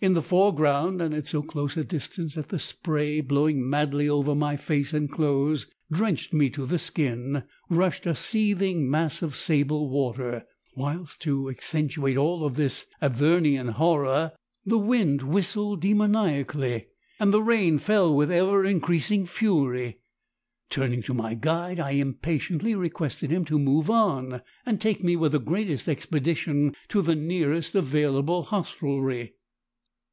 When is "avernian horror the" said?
13.00-14.76